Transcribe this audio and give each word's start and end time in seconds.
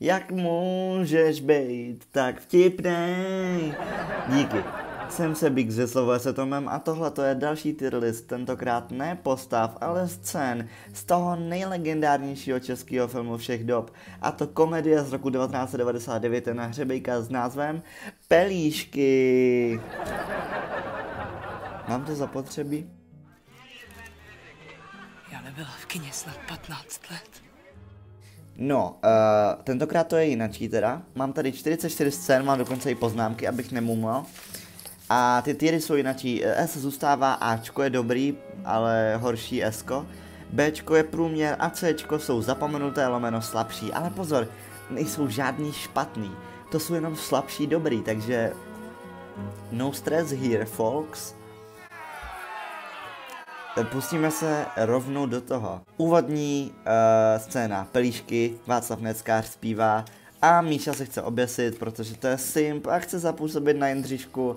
Jak 0.00 0.30
můžeš 0.30 1.40
být 1.40 2.04
tak 2.10 2.40
vtipný? 2.40 3.74
Díky. 4.28 4.56
Jsem 5.08 5.34
se 5.34 5.50
Big 5.50 5.70
ze 5.70 5.88
slovo 5.88 6.18
se 6.18 6.32
Tomem 6.32 6.68
a 6.68 6.78
tohle 6.78 7.10
to 7.10 7.22
je 7.22 7.34
další 7.34 7.72
tier 7.72 7.96
list, 7.96 8.22
tentokrát 8.22 8.90
ne 8.90 9.18
postav, 9.22 9.76
ale 9.80 10.08
scén 10.08 10.68
z 10.92 11.04
toho 11.04 11.36
nejlegendárnějšího 11.36 12.60
českého 12.60 13.08
filmu 13.08 13.36
všech 13.36 13.64
dob. 13.64 13.92
A 14.20 14.32
to 14.32 14.46
komedie 14.46 15.02
z 15.02 15.12
roku 15.12 15.30
1999 15.30 16.46
na 16.46 16.66
hřebejka 16.66 17.20
s 17.20 17.30
názvem 17.30 17.82
Pelíšky. 18.28 19.80
Mám 21.88 22.04
to 22.04 22.14
zapotřebí? 22.14 22.90
Já 25.32 25.40
nebyla 25.40 25.70
v 25.80 25.86
kině 25.86 26.12
snad 26.12 26.36
15 26.48 27.10
let. 27.10 27.45
No, 28.58 28.96
uh, 29.04 29.62
tentokrát 29.62 30.06
to 30.06 30.16
je 30.16 30.24
jinačí 30.24 30.68
teda. 30.68 31.02
Mám 31.14 31.32
tady 31.32 31.52
44 31.52 32.10
scén, 32.10 32.44
mám 32.44 32.58
dokonce 32.58 32.90
i 32.90 32.94
poznámky, 32.94 33.48
abych 33.48 33.72
nemumlal. 33.72 34.24
A 35.10 35.42
ty 35.42 35.54
týry 35.54 35.80
jsou 35.80 35.94
jinačí. 35.94 36.44
S 36.44 36.76
zůstává, 36.76 37.32
Ačko 37.32 37.82
je 37.82 37.90
dobrý, 37.90 38.38
ale 38.64 39.16
horší 39.16 39.62
Sko. 39.70 40.06
Bčko 40.52 40.94
je 40.94 41.04
průměr 41.04 41.56
a 41.58 41.70
Cčko 41.70 42.18
jsou 42.18 42.42
zapomenuté 42.42 43.06
lomeno 43.06 43.42
slabší. 43.42 43.92
Ale 43.92 44.10
pozor, 44.10 44.48
nejsou 44.90 45.28
žádný 45.28 45.72
špatný. 45.72 46.30
To 46.70 46.80
jsou 46.80 46.94
jenom 46.94 47.16
slabší 47.16 47.66
dobrý, 47.66 48.02
takže 48.02 48.52
no 49.72 49.92
stress 49.92 50.30
here, 50.30 50.64
folks. 50.64 51.35
Pustíme 53.84 54.30
se 54.30 54.66
rovnou 54.76 55.26
do 55.26 55.40
toho. 55.40 55.80
Úvodní 55.96 56.72
uh, 56.72 57.42
scéna, 57.42 57.88
pelíšky, 57.92 58.54
Václav 58.66 59.00
Neckář 59.00 59.46
zpívá 59.46 60.04
a 60.42 60.60
Míša 60.60 60.92
se 60.92 61.04
chce 61.04 61.22
oběsit, 61.22 61.78
protože 61.78 62.16
to 62.16 62.26
je 62.26 62.38
simp 62.38 62.86
a 62.86 62.98
chce 62.98 63.18
zapůsobit 63.18 63.76
na 63.76 63.88
Jindřišku. 63.88 64.56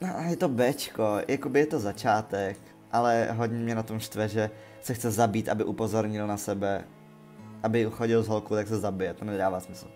No 0.00 0.08
je 0.30 0.36
to 0.36 0.48
Bčko, 0.48 1.18
jakoby 1.28 1.60
je 1.60 1.66
to 1.66 1.80
začátek, 1.80 2.58
ale 2.92 3.28
hodně 3.32 3.58
mě 3.58 3.74
na 3.74 3.82
tom 3.82 4.00
štve, 4.00 4.28
že 4.28 4.50
se 4.82 4.94
chce 4.94 5.10
zabít, 5.10 5.48
aby 5.48 5.64
upozornil 5.64 6.26
na 6.26 6.36
sebe, 6.36 6.84
aby 7.62 7.84
chodil 7.90 8.22
z 8.22 8.28
holku, 8.28 8.54
tak 8.54 8.68
se 8.68 8.78
zabije, 8.78 9.14
to 9.14 9.24
nedává 9.24 9.60
smysl. 9.60 9.86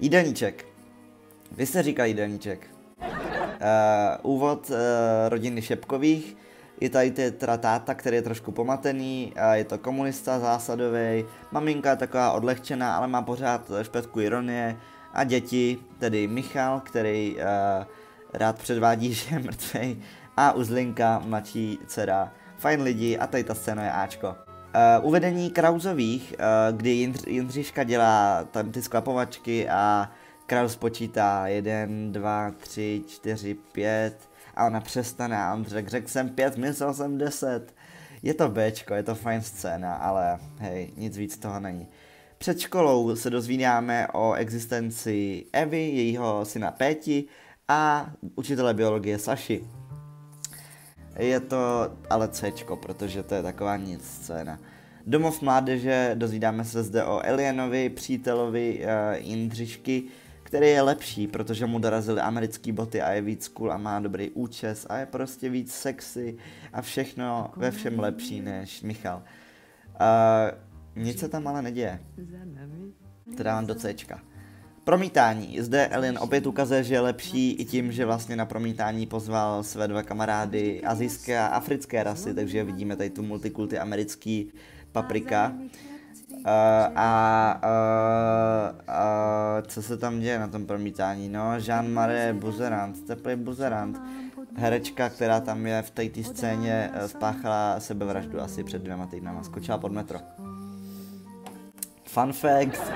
Jídelníček. 0.00 0.66
Vy 1.52 1.66
se 1.66 1.82
říká 1.82 2.04
jídelníček. 2.04 2.75
Uh, 3.56 4.36
úvod 4.36 4.70
uh, 4.70 4.76
rodiny 5.28 5.62
Šepkových. 5.62 6.36
Je 6.80 6.90
tady 6.90 7.10
teda 7.10 7.56
táta, 7.56 7.94
který 7.94 8.16
je 8.16 8.22
trošku 8.22 8.52
pomatený, 8.52 9.32
uh, 9.36 9.52
je 9.52 9.64
to 9.64 9.78
komunista 9.78 10.38
zásadový, 10.38 11.24
maminka 11.52 11.90
je 11.90 11.96
taková 11.96 12.32
odlehčená, 12.32 12.96
ale 12.96 13.08
má 13.08 13.22
pořád 13.22 13.70
špetku 13.82 14.20
ironie 14.20 14.76
a 15.12 15.24
děti, 15.24 15.78
tedy 15.98 16.28
Michal, 16.28 16.80
který 16.80 17.36
uh, 17.36 17.84
rád 18.32 18.58
předvádí, 18.58 19.14
že 19.14 19.34
je 19.34 19.38
mrtvej, 19.38 19.96
a 20.36 20.52
Uzlinka, 20.52 21.22
mladší 21.24 21.78
dcera, 21.86 22.32
fajn 22.58 22.82
lidi 22.82 23.18
a 23.18 23.26
tady 23.26 23.44
ta 23.44 23.54
scéna 23.54 23.84
je 23.84 23.92
Ačko. 23.92 24.28
Uh, 24.28 25.06
uvedení 25.08 25.50
Krauzových, 25.50 26.34
uh, 26.38 26.76
kdy 26.76 26.90
Jindř, 26.90 27.26
Jindřiška 27.26 27.84
dělá 27.84 28.44
tam 28.44 28.72
ty 28.72 28.82
sklapovačky 28.82 29.68
a 29.68 30.10
Kraus 30.46 30.76
počítá 30.76 31.46
1, 31.46 32.12
2, 32.12 32.50
3, 32.58 33.04
4, 33.08 33.54
5 33.54 34.30
a 34.54 34.66
ona 34.66 34.80
přestane 34.80 35.38
a 35.38 35.54
on 35.54 35.64
řekl, 35.64 35.90
řekl 35.90 36.08
jsem 36.08 36.28
5, 36.28 36.56
myslel 36.56 36.94
jsem 36.94 37.18
10. 37.18 37.74
Je 38.22 38.34
to 38.34 38.48
Bčko, 38.48 38.94
je 38.94 39.02
to 39.02 39.14
fajn 39.14 39.42
scéna, 39.42 39.94
ale 39.94 40.38
hej, 40.58 40.90
nic 40.96 41.16
víc 41.16 41.38
toho 41.38 41.60
není. 41.60 41.88
Před 42.38 42.60
školou 42.60 43.16
se 43.16 43.30
dozvídáme 43.30 44.08
o 44.12 44.32
existenci 44.34 45.44
Evy, 45.52 45.88
jejího 45.88 46.44
syna 46.44 46.70
Péti 46.70 47.24
a 47.68 48.10
učitele 48.34 48.74
biologie 48.74 49.18
Saši. 49.18 49.64
Je 51.18 51.40
to 51.40 51.92
ale 52.10 52.28
C, 52.28 52.52
protože 52.82 53.22
to 53.22 53.34
je 53.34 53.42
taková 53.42 53.76
nic 53.76 54.04
scéna. 54.04 54.58
Domov 55.06 55.42
mládeže, 55.42 56.10
dozvídáme 56.14 56.64
se 56.64 56.82
zde 56.82 57.04
o 57.04 57.20
Elianovi, 57.24 57.88
přítelovi 57.88 58.80
uh, 58.84 59.26
Jindřišky, 59.26 60.04
který 60.46 60.66
je 60.66 60.82
lepší, 60.82 61.26
protože 61.26 61.66
mu 61.66 61.78
dorazily 61.78 62.20
americké 62.20 62.72
boty 62.72 63.02
a 63.02 63.12
je 63.12 63.22
víc 63.22 63.48
cool 63.48 63.72
a 63.72 63.76
má 63.76 64.00
dobrý 64.00 64.30
účes 64.30 64.86
a 64.88 64.98
je 64.98 65.06
prostě 65.06 65.48
víc 65.48 65.74
sexy 65.74 66.36
a 66.72 66.82
všechno 66.82 67.50
ve 67.56 67.70
všem 67.70 67.98
lepší 67.98 68.40
než 68.40 68.82
Michal. 68.82 69.22
Uh, 70.96 71.02
nic 71.02 71.18
se 71.18 71.28
tam 71.28 71.48
ale 71.48 71.62
neděje. 71.62 72.00
To 73.36 73.42
dávám 73.42 73.66
do 73.66 73.74
Cčka. 73.74 74.20
Promítání. 74.84 75.60
Zde 75.60 75.86
Elin 75.86 76.18
opět 76.20 76.46
ukazuje, 76.46 76.84
že 76.84 76.94
je 76.94 77.00
lepší 77.00 77.52
i 77.52 77.64
tím, 77.64 77.92
že 77.92 78.04
vlastně 78.04 78.36
na 78.36 78.46
promítání 78.46 79.06
pozval 79.06 79.62
své 79.62 79.88
dva 79.88 80.02
kamarády 80.02 80.82
azijské 80.82 81.38
a 81.38 81.46
africké 81.46 82.02
rasy, 82.02 82.34
takže 82.34 82.64
vidíme 82.64 82.96
tady 82.96 83.10
tu 83.10 83.22
multikulty 83.22 83.78
americký 83.78 84.52
paprika. 84.92 85.52
Uh, 86.46 86.52
a 86.96 87.60
uh, 87.64 88.78
uh, 88.88 89.66
co 89.66 89.82
se 89.82 89.96
tam 89.96 90.20
děje 90.20 90.38
na 90.38 90.48
tom 90.48 90.66
promítání? 90.66 91.28
No, 91.28 91.52
Jean-Marie 91.56 92.34
Buzerant, 92.34 93.06
teplý 93.06 93.36
Buzerant, 93.36 94.00
herečka, 94.56 95.08
která 95.08 95.40
tam 95.40 95.66
je 95.66 95.82
v 95.82 95.90
té 95.90 96.22
scéně, 96.22 96.90
spáchala 97.06 97.80
sebevraždu 97.80 98.40
asi 98.40 98.64
před 98.64 98.82
dvěma 98.82 99.06
týdnama, 99.06 99.42
skočila 99.42 99.78
pod 99.78 99.92
metro. 99.92 100.18
Fun 102.04 102.32
fact. 102.32 102.92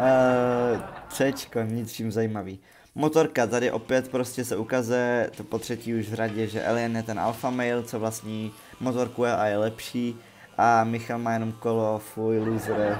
Uh, 0.00 0.80
Cčko, 1.08 1.62
ničím 1.62 2.12
zajímavý. 2.12 2.60
Motorka, 2.94 3.46
tady 3.46 3.70
opět 3.70 4.08
prostě 4.08 4.44
se 4.44 4.56
ukazuje, 4.56 5.30
to 5.36 5.44
po 5.44 5.58
třetí 5.58 5.94
už 5.94 6.08
v 6.08 6.14
řadě, 6.14 6.46
že 6.46 6.66
Alien 6.66 6.96
je 6.96 7.02
ten 7.02 7.20
alfa 7.20 7.50
male, 7.50 7.82
co 7.82 7.98
vlastní 7.98 8.52
motorku 8.80 9.24
je 9.24 9.36
a 9.36 9.46
je 9.46 9.58
lepší. 9.58 10.16
A 10.58 10.84
Michal 10.84 11.18
má 11.18 11.32
jenom 11.32 11.52
kolo, 11.52 11.98
fuj, 11.98 12.38
loser. 12.38 12.98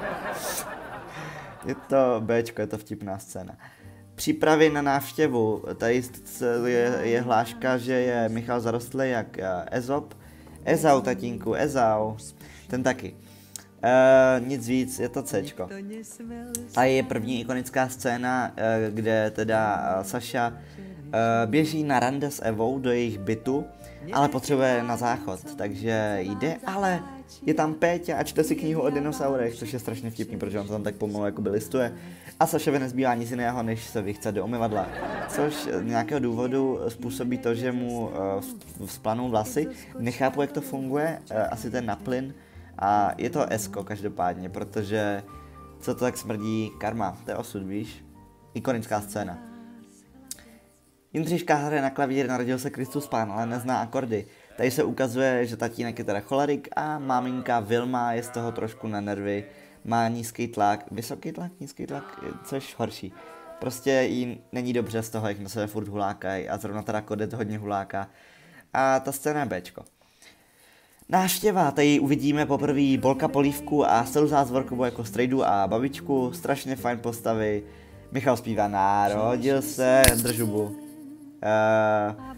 Je 1.66 1.74
to 1.74 2.20
Bčko, 2.20 2.60
je 2.60 2.66
to 2.66 2.78
vtipná 2.78 3.18
scéna. 3.18 3.56
Přípravy 4.14 4.70
na 4.70 4.82
návštěvu. 4.82 5.64
Tady 5.76 6.02
je, 6.66 6.98
je 7.02 7.20
hláška, 7.20 7.78
že 7.78 7.92
je 7.92 8.28
Michal 8.28 8.60
zarostlý 8.60 9.10
jak 9.10 9.38
Ezop. 9.70 10.14
Ezau, 10.64 11.00
tatínku, 11.00 11.54
Ezau. 11.54 12.16
Ten 12.68 12.82
taky. 12.82 13.14
Uh, 13.84 14.46
nic 14.46 14.68
víc, 14.68 14.98
je 14.98 15.08
to 15.08 15.22
C. 15.22 15.44
A 16.76 16.84
je 16.84 17.02
první 17.02 17.40
ikonická 17.40 17.88
scéna, 17.88 18.50
uh, 18.50 18.94
kde 18.94 19.30
teda 19.30 19.84
Saša 20.02 20.52
běží 21.46 21.84
na 21.84 22.00
rande 22.00 22.30
s 22.30 22.44
Evou 22.44 22.78
do 22.78 22.90
jejich 22.90 23.18
bytu, 23.18 23.64
ale 24.12 24.28
potřebuje 24.28 24.82
na 24.82 24.96
záchod, 24.96 25.54
takže 25.54 26.16
jde, 26.20 26.56
ale 26.66 27.02
je 27.46 27.54
tam 27.54 27.74
Péťa 27.74 28.16
a 28.18 28.22
čte 28.22 28.44
si 28.44 28.56
knihu 28.56 28.80
o 28.80 28.90
dinosaurech, 28.90 29.54
což 29.54 29.72
je 29.72 29.78
strašně 29.78 30.10
vtipný, 30.10 30.38
protože 30.38 30.60
on 30.60 30.66
to 30.66 30.72
tam 30.72 30.82
tak 30.82 30.94
pomalu 30.94 31.24
jakoby 31.24 31.50
listuje. 31.50 31.94
A 32.40 32.46
Sašovi 32.46 32.78
nezbývá 32.78 33.14
nic 33.14 33.30
jiného, 33.30 33.62
než 33.62 33.84
se 33.84 34.02
vychce 34.02 34.32
do 34.32 34.44
umyvadla. 34.44 34.86
Což 35.28 35.54
z 35.54 35.82
nějakého 35.82 36.20
důvodu 36.20 36.80
způsobí 36.88 37.38
to, 37.38 37.54
že 37.54 37.72
mu 37.72 38.00
uh, 38.00 38.86
vzplanou 38.86 39.28
vlasy. 39.28 39.68
Nechápu, 39.98 40.40
jak 40.40 40.52
to 40.52 40.60
funguje, 40.60 41.18
uh, 41.30 41.36
asi 41.50 41.70
ten 41.70 41.86
naplyn, 41.86 42.34
a 42.78 43.12
je 43.18 43.30
to 43.30 43.52
Esko 43.52 43.84
každopádně, 43.84 44.48
protože 44.48 45.22
co 45.80 45.94
to 45.94 46.00
tak 46.00 46.18
smrdí, 46.18 46.70
karma, 46.78 47.18
to 47.24 47.30
je 47.30 47.36
osud, 47.36 47.62
víš? 47.62 48.04
Ikonická 48.54 49.00
scéna. 49.00 49.47
Jindřiška 51.12 51.54
hraje 51.54 51.82
na 51.82 51.90
klavír, 51.90 52.28
narodil 52.28 52.58
se 52.58 52.70
Kristus 52.70 53.08
Pán, 53.08 53.32
ale 53.32 53.46
nezná 53.46 53.80
akordy. 53.80 54.26
Tady 54.56 54.70
se 54.70 54.84
ukazuje, 54.84 55.46
že 55.46 55.56
tatínek 55.56 55.98
je 55.98 56.04
teda 56.04 56.20
cholerik 56.20 56.68
a 56.76 56.98
maminka 56.98 57.60
Vilma 57.60 58.12
je 58.12 58.22
z 58.22 58.28
toho 58.28 58.52
trošku 58.52 58.88
na 58.88 59.00
nervy. 59.00 59.44
Má 59.84 60.08
nízký 60.08 60.48
tlak, 60.48 60.84
vysoký 60.90 61.32
tlak, 61.32 61.52
nízký 61.60 61.86
tlak, 61.86 62.24
což 62.44 62.74
horší. 62.78 63.12
Prostě 63.60 63.90
jí 63.90 64.40
není 64.52 64.72
dobře 64.72 65.02
z 65.02 65.10
toho, 65.10 65.28
jak 65.28 65.40
na 65.40 65.48
sebe 65.48 65.66
furt 65.66 65.88
hulákají 65.88 66.48
a 66.48 66.58
zrovna 66.58 66.82
teda 66.82 67.00
kodet 67.00 67.32
hodně 67.32 67.58
huláka. 67.58 68.08
A 68.74 69.00
ta 69.00 69.12
scéna 69.12 69.40
je 69.40 69.46
Bčko. 69.46 69.84
Návštěva, 71.08 71.70
tady 71.70 72.00
uvidíme 72.00 72.46
poprvé 72.46 72.98
Bolka 72.98 73.28
Polívku 73.28 73.86
a 73.86 74.04
Stelu 74.04 74.26
Zázvorkovou 74.26 74.84
jako 74.84 75.04
strejdu 75.04 75.44
a 75.44 75.66
babičku, 75.66 76.32
strašně 76.32 76.76
fajn 76.76 76.98
postavy. 76.98 77.62
Michal 78.12 78.36
zpívá 78.36 78.68
Narodil 78.68 79.62
se, 79.62 80.02
držubu. 80.22 80.87
Uh, 81.42 82.28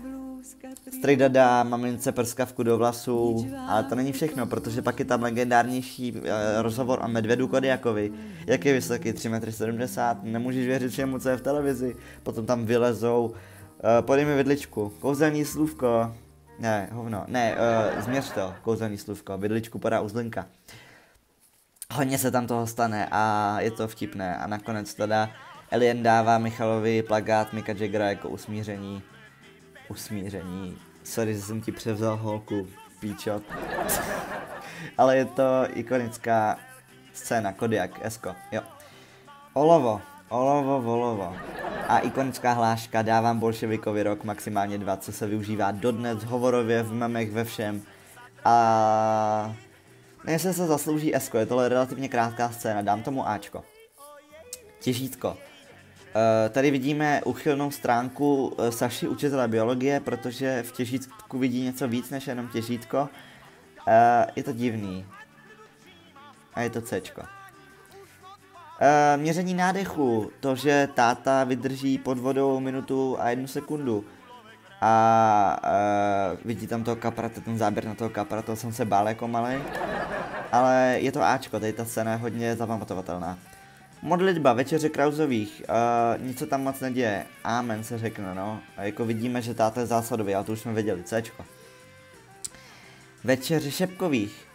Strejda 0.99 1.29
dá 1.29 1.62
mamince 1.62 2.12
prskavku 2.12 2.62
do 2.62 2.79
vlasů, 2.79 3.47
ale 3.69 3.85
to 3.85 3.94
není 3.94 4.12
všechno, 4.12 4.47
protože 4.47 4.82
pak 4.82 4.99
je 4.99 5.05
tam 5.05 5.23
legendárnější 5.23 6.12
uh, 6.12 6.23
rozhovor 6.58 7.00
o 7.05 7.08
Medvedu 7.08 7.49
Kodiakovi. 7.49 8.12
Jak 8.47 8.64
je 8.64 8.73
vysoký, 8.73 9.12
3,70 9.12 10.17
m, 10.23 10.32
nemůžeš 10.32 10.67
věřit 10.67 10.93
všemu, 10.93 11.19
co 11.19 11.29
je 11.29 11.37
v 11.37 11.41
televizi. 11.41 11.97
Potom 12.23 12.47
tam 12.47 12.64
vylezou, 12.64 13.25
uh, 13.25 13.35
podej 14.00 14.25
mi 14.25 14.37
vidličku, 14.37 14.93
kouzelní 15.00 15.44
slůvko, 15.44 16.14
ne, 16.58 16.88
hovno. 16.93 17.25
Ne, 17.29 17.56
uh, 17.97 18.02
změř 18.02 18.32
to, 18.32 18.55
kouzelný 18.62 18.99
slůvko. 18.99 19.38
Vidličku 19.38 19.79
podá 19.79 20.00
uzlinka. 20.00 20.47
hodně 21.93 22.19
se 22.19 22.31
tam 22.31 22.47
toho 22.47 22.67
stane 22.67 23.08
a 23.11 23.56
je 23.61 23.70
to 23.70 23.88
vtipné 23.88 24.37
a 24.37 24.47
nakonec 24.47 24.94
teda 24.94 25.31
Alien 25.72 26.02
dává 26.02 26.38
Michalovi 26.38 27.02
plagát 27.02 27.52
Mika 27.52 27.72
Jaggera 27.72 28.08
jako 28.08 28.28
usmíření. 28.28 29.02
Usmíření. 29.88 30.78
Sorry, 31.05 31.34
že 31.34 31.40
jsem 31.40 31.61
ti 31.61 31.72
převzal 31.72 32.17
holku, 32.17 32.69
píčot. 33.00 33.43
Ale 34.99 35.17
je 35.17 35.25
to 35.25 35.43
ikonická 35.75 36.58
scéna, 37.12 37.52
Kodiak, 37.52 37.90
Esko, 38.02 38.34
jo. 38.52 38.61
Olovo, 39.52 40.00
olovo, 40.28 40.81
volovo. 40.82 41.37
A 41.88 41.99
ikonická 41.99 42.52
hláška 42.52 43.02
dávám 43.02 43.38
bolševikovi 43.38 44.02
rok 44.02 44.25
maximálně 44.25 44.78
dva, 44.78 44.96
co 44.96 45.12
se 45.12 45.26
využívá 45.26 45.70
dodnes 45.70 46.25
hovorově, 46.25 46.82
v 46.82 46.93
memech, 46.93 47.31
ve 47.31 47.44
všem. 47.44 47.82
A... 48.44 49.55
Jestli 50.26 50.55
se 50.55 50.66
zaslouží 50.66 51.16
Esko, 51.16 51.38
je 51.38 51.46
tohle 51.46 51.69
relativně 51.69 52.08
krátká 52.08 52.50
scéna, 52.50 52.82
dám 52.82 53.02
tomu 53.02 53.28
Ačko. 53.28 53.64
Těžítko. 54.81 55.37
Uh, 56.14 56.52
tady 56.52 56.70
vidíme 56.70 57.20
uchylnou 57.24 57.70
stránku 57.70 58.46
uh, 58.46 58.68
Saši, 58.68 59.08
učitele 59.08 59.48
biologie, 59.48 60.00
protože 60.00 60.62
v 60.62 60.72
těžítku 60.72 61.38
vidí 61.38 61.64
něco 61.64 61.88
víc 61.88 62.10
než 62.10 62.26
jenom 62.26 62.48
těžítko. 62.48 63.00
Uh, 63.00 64.30
je 64.36 64.42
to 64.42 64.52
divný. 64.52 65.06
A 66.54 66.60
je 66.60 66.70
to 66.70 66.80
C. 66.80 67.02
Měření 69.16 69.54
nádechu, 69.54 70.30
to, 70.40 70.56
že 70.56 70.88
táta 70.94 71.44
vydrží 71.44 71.98
pod 71.98 72.18
vodou 72.18 72.60
minutu 72.60 73.16
a 73.20 73.30
jednu 73.30 73.46
sekundu. 73.46 74.04
A 74.80 75.60
vidí 76.44 76.66
tam 76.66 76.84
toho 76.84 76.96
kapra, 76.96 77.28
ten 77.28 77.58
záběr 77.58 77.84
na 77.84 77.94
toho 77.94 78.10
kapra, 78.10 78.42
to 78.42 78.56
jsem 78.56 78.72
se 78.72 78.84
bál 78.84 79.08
jako 79.08 79.28
malý. 79.28 79.54
Ale 80.52 80.96
je 81.00 81.12
to 81.12 81.22
Ačko, 81.22 81.60
tady 81.60 81.72
ta 81.72 81.84
scéna 81.84 82.12
je 82.12 82.16
hodně 82.16 82.56
zapamatovatelná. 82.56 83.38
Modlitba, 84.02 84.52
večeře 84.52 84.88
Krauzových, 84.88 85.62
uh, 85.69 86.26
nic 86.26 86.38
se 86.38 86.47
tam 86.47 86.62
moc 86.62 86.81
neděje. 86.81 87.26
Amen 87.44 87.85
se 87.85 87.99
řekne, 87.99 88.35
no. 88.35 88.61
A 88.76 88.85
jako 88.85 89.05
vidíme, 89.05 89.43
že 89.43 89.55
táta 89.55 89.81
je 89.81 89.87
zásadový, 89.87 90.35
ale 90.35 90.44
to 90.44 90.52
už 90.52 90.61
jsme 90.61 90.73
věděli, 90.73 91.02
Cčko. 91.02 91.44
Večeře 93.25 93.70
Šepkových, 93.70 94.47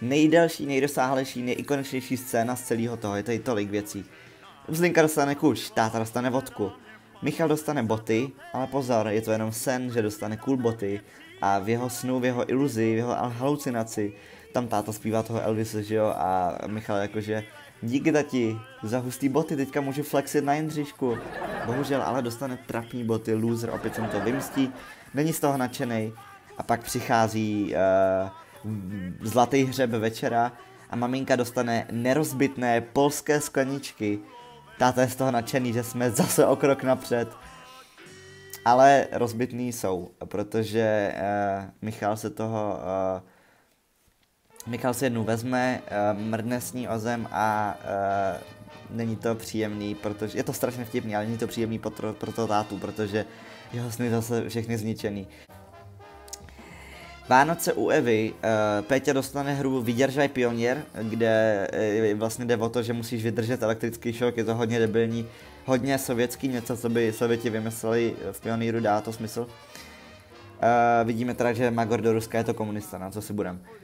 nejdelší, 0.00 0.66
nejdosáhlejší, 0.66 1.42
nejikoničnější 1.42 2.16
scéna 2.16 2.56
z 2.56 2.62
celého 2.62 2.96
toho, 2.96 3.16
je 3.16 3.22
tady 3.22 3.38
tolik 3.38 3.70
věcí. 3.70 4.04
Zlinka 4.68 5.02
dostane 5.02 5.34
kuš, 5.34 5.70
táta 5.70 5.98
dostane 5.98 6.30
vodku. 6.30 6.72
Michal 7.22 7.48
dostane 7.48 7.82
boty, 7.82 8.32
ale 8.52 8.66
pozor, 8.66 9.08
je 9.08 9.22
to 9.22 9.32
jenom 9.32 9.52
sen, 9.52 9.90
že 9.90 10.02
dostane 10.02 10.36
cool 10.36 10.56
boty. 10.56 11.00
A 11.40 11.58
v 11.58 11.68
jeho 11.68 11.90
snu, 11.90 12.20
v 12.20 12.24
jeho 12.24 12.50
iluzi, 12.50 12.94
v 12.94 12.96
jeho 12.96 13.14
halucinaci, 13.14 14.12
tam 14.52 14.68
táta 14.68 14.92
zpívá 14.92 15.22
toho 15.22 15.40
Elvise, 15.40 15.82
že 15.82 15.94
jo, 15.94 16.06
a 16.16 16.58
Michal 16.66 16.96
jakože 16.96 17.44
Díky 17.86 18.12
tati, 18.12 18.56
za 18.82 18.98
hustý 18.98 19.28
boty, 19.28 19.56
teďka 19.56 19.80
můžu 19.80 20.02
flexit 20.02 20.44
na 20.44 20.54
Jindřišku. 20.54 21.18
Bohužel 21.66 22.02
ale 22.02 22.22
dostane 22.22 22.58
trapní 22.66 23.04
boty, 23.04 23.34
loser, 23.34 23.70
opět 23.70 23.94
jsem 23.94 24.08
to 24.08 24.20
vymstí, 24.20 24.72
není 25.14 25.32
z 25.32 25.40
toho 25.40 25.58
nadšený. 25.58 26.12
A 26.58 26.62
pak 26.62 26.82
přichází 26.82 27.74
uh, 28.64 28.72
zlatý 29.20 29.64
hřeb 29.64 29.90
večera 29.90 30.52
a 30.90 30.96
maminka 30.96 31.36
dostane 31.36 31.86
nerozbitné 31.90 32.80
polské 32.80 33.40
skleničky. 33.40 34.18
Táta 34.78 35.00
je 35.00 35.08
z 35.08 35.16
toho 35.16 35.30
nadšený, 35.30 35.72
že 35.72 35.82
jsme 35.82 36.10
zase 36.10 36.46
o 36.46 36.56
krok 36.56 36.82
napřed. 36.82 37.28
Ale 38.64 39.06
rozbitný 39.12 39.72
jsou, 39.72 40.10
protože 40.24 41.14
uh, 41.16 41.64
Michal 41.82 42.16
se 42.16 42.30
toho 42.30 42.78
uh, 42.78 43.33
Michal 44.66 44.94
si 44.94 45.04
jednu 45.04 45.24
vezme, 45.24 45.80
uh, 45.84 46.20
mrdne 46.20 46.60
s 46.60 46.72
ní 46.72 46.88
o 46.88 46.98
zem 46.98 47.28
a 47.32 47.76
uh, 48.90 48.96
není 48.96 49.16
to 49.16 49.34
příjemný, 49.34 49.94
protože 49.94 50.38
je 50.38 50.42
to 50.42 50.52
strašně 50.52 50.84
vtipný, 50.84 51.16
ale 51.16 51.24
není 51.24 51.38
to 51.38 51.46
příjemný 51.46 51.78
pro, 51.78 51.90
to, 51.90 52.12
pro 52.12 52.32
to 52.32 52.46
tátu, 52.46 52.78
protože 52.78 53.24
jeho 53.72 53.90
sny 53.90 54.10
zase 54.10 54.48
všechny 54.48 54.78
zničený. 54.78 55.26
Vánoce 57.28 57.72
u 57.72 57.88
Evy, 57.88 58.32
uh, 58.32 58.84
Péťa 58.86 59.12
dostane 59.12 59.54
hru 59.54 59.82
Vydržaj 59.82 60.28
pioněr, 60.28 60.82
kde 61.02 61.68
uh, 62.12 62.18
vlastně 62.18 62.44
jde 62.44 62.56
o 62.56 62.68
to, 62.68 62.82
že 62.82 62.92
musíš 62.92 63.22
vydržet 63.22 63.62
elektrický 63.62 64.12
šok, 64.12 64.36
je 64.36 64.44
to 64.44 64.54
hodně 64.54 64.78
debilní, 64.78 65.26
hodně 65.64 65.98
sovětský, 65.98 66.48
něco, 66.48 66.76
co 66.76 66.88
by 66.88 67.12
Sověti 67.12 67.50
vymysleli 67.50 68.16
v 68.32 68.40
pioníru, 68.40 68.80
dá 68.80 69.00
to 69.00 69.12
smysl. 69.12 69.40
Uh, 69.40 69.48
vidíme 71.04 71.34
teda, 71.34 71.52
že 71.52 71.70
Magor 71.70 72.00
do 72.00 72.12
Ruska 72.12 72.38
je 72.38 72.44
to 72.44 72.54
komunista, 72.54 72.98
na 72.98 73.10
co 73.10 73.22
si 73.22 73.32
budem. 73.32 73.60
Uh, 73.60 73.83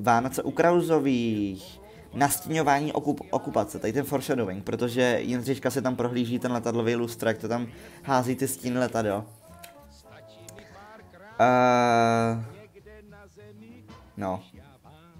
Vánoce 0.00 0.42
u 0.42 0.50
Krauzových, 0.50 1.80
nastíňování 2.14 2.92
okup, 2.92 3.20
okupace, 3.30 3.78
tady 3.78 3.92
ten 3.92 4.04
foreshadowing, 4.04 4.64
protože 4.64 5.18
Jindřiška 5.20 5.70
se 5.70 5.82
tam 5.82 5.96
prohlíží 5.96 6.38
ten 6.38 6.52
letadlový 6.52 6.96
lustr, 6.96 7.26
jak 7.26 7.38
to 7.38 7.48
tam 7.48 7.66
hází 8.02 8.36
ty 8.36 8.48
stíny 8.48 8.78
letadel. 8.78 9.24
Uh, 11.40 12.44
no, 14.16 14.42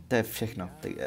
to 0.09 0.15
je 0.15 0.23
všechno. 0.23 0.71
Tak, 0.81 0.93
uh, 0.93 0.99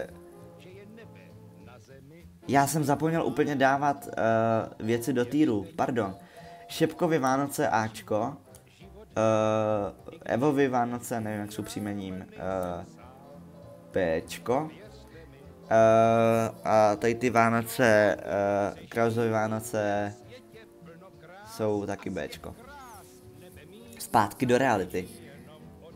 já 2.48 2.68
jsem 2.68 2.84
zapomněl 2.84 3.26
úplně 3.26 3.56
dávat 3.56 4.08
uh, 4.08 4.86
věci 4.86 5.14
do 5.14 5.26
týru, 5.26 5.66
pardon. 5.76 6.16
Šepkovi 6.68 7.20
Vánoce 7.20 7.70
Ačko, 7.70 8.38
Uh, 9.18 10.14
Evovi 10.26 10.68
Vánoce, 10.68 11.22
nevím 11.22 11.42
jak 11.42 11.52
jsou 11.52 11.64
příjmením, 11.64 12.16
uh, 12.16 12.86
Pčko. 13.92 14.62
Uh, 14.62 14.70
a 16.64 16.96
tady 16.96 17.16
ty 17.16 17.30
Vánoce, 17.30 18.18
uh, 18.18 18.88
Krausovy 18.90 19.30
Vánoce 19.30 20.14
jsou 21.48 21.86
taky 21.86 22.10
Bčko. 22.10 22.56
Zpátky 24.00 24.46
do 24.46 24.58
reality. 24.58 25.08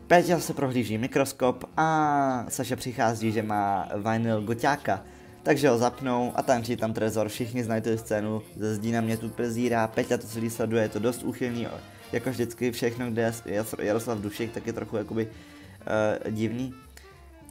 Peťa 0.06 0.40
se 0.40 0.54
prohlíží 0.54 0.98
mikroskop 0.98 1.64
a 1.76 2.44
Saša 2.48 2.76
přichází, 2.76 3.32
že 3.32 3.42
má 3.42 3.88
vinyl 3.96 4.42
goťáka. 4.42 5.04
Takže 5.42 5.68
ho 5.68 5.78
zapnou 5.78 6.32
a 6.34 6.42
tančí 6.42 6.76
tam 6.76 6.92
Trezor, 6.92 7.28
všichni 7.28 7.64
znají 7.64 7.82
tu 7.82 7.98
scénu, 7.98 8.42
ze 8.56 8.74
zdí 8.74 8.92
na 8.92 9.00
mě 9.00 9.16
tu 9.16 9.28
prezírá, 9.28 9.86
Peťa 9.86 10.18
to 10.18 10.26
celý 10.26 10.50
sleduje, 10.50 10.82
je 10.82 10.88
to 10.88 10.98
dost 10.98 11.22
úchylný, 11.22 11.66
jako 12.12 12.30
vždycky 12.30 12.72
všechno, 12.72 13.10
kde 13.10 13.32
je 13.46 13.64
Jaroslav 13.78 14.18
Dušek, 14.18 14.52
tak 14.52 14.66
je 14.66 14.72
trochu 14.72 14.96
jakoby 14.96 15.26
uh, 15.26 16.32
divný. 16.32 16.74